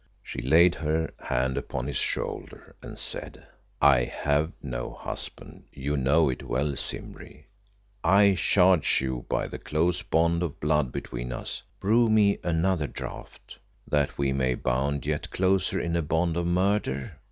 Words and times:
She 0.23 0.41
laid 0.41 0.73
her 0.73 1.11
hand 1.19 1.57
upon 1.57 1.85
his 1.85 1.97
shoulder 1.99 2.75
and 2.81 2.97
said 2.97 3.45
"I 3.79 4.05
have 4.05 4.51
no 4.63 4.93
husband. 4.95 5.65
You 5.71 5.95
know 5.95 6.27
it 6.27 6.41
well, 6.41 6.75
Simbri. 6.75 7.45
I 8.03 8.33
charge 8.33 8.99
you 8.99 9.27
by 9.29 9.47
the 9.47 9.59
close 9.59 10.01
bond 10.01 10.41
of 10.41 10.59
blood 10.59 10.91
between 10.91 11.31
us, 11.31 11.61
brew 11.79 12.09
me 12.09 12.39
another 12.43 12.87
draught" 12.87 13.59
"That 13.91 14.17
we 14.17 14.33
may 14.33 14.55
be 14.55 14.61
bound 14.61 15.05
yet 15.05 15.29
closer 15.29 15.79
in 15.79 15.95
a 15.95 16.01
bond 16.01 16.35
of 16.35 16.47
murder! 16.47 17.19